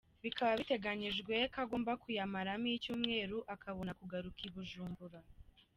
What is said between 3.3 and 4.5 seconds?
akabona kugaruka i